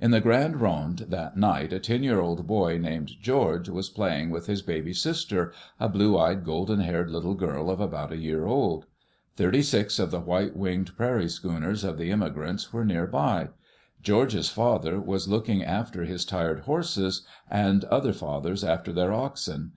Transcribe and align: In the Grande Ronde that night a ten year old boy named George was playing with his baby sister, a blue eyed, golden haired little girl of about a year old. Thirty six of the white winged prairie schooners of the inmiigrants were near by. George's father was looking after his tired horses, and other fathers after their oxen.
In 0.00 0.12
the 0.12 0.20
Grande 0.20 0.60
Ronde 0.60 1.06
that 1.08 1.36
night 1.36 1.72
a 1.72 1.80
ten 1.80 2.04
year 2.04 2.20
old 2.20 2.46
boy 2.46 2.78
named 2.78 3.20
George 3.20 3.68
was 3.68 3.90
playing 3.90 4.30
with 4.30 4.46
his 4.46 4.62
baby 4.62 4.92
sister, 4.92 5.52
a 5.80 5.88
blue 5.88 6.16
eyed, 6.16 6.44
golden 6.44 6.78
haired 6.78 7.10
little 7.10 7.34
girl 7.34 7.68
of 7.68 7.80
about 7.80 8.12
a 8.12 8.16
year 8.16 8.46
old. 8.46 8.86
Thirty 9.34 9.62
six 9.62 9.98
of 9.98 10.12
the 10.12 10.20
white 10.20 10.54
winged 10.56 10.96
prairie 10.96 11.28
schooners 11.28 11.82
of 11.82 11.98
the 11.98 12.10
inmiigrants 12.10 12.72
were 12.72 12.84
near 12.84 13.08
by. 13.08 13.48
George's 14.04 14.50
father 14.50 15.00
was 15.00 15.26
looking 15.26 15.64
after 15.64 16.04
his 16.04 16.24
tired 16.24 16.60
horses, 16.60 17.26
and 17.50 17.82
other 17.86 18.12
fathers 18.12 18.62
after 18.62 18.92
their 18.92 19.12
oxen. 19.12 19.72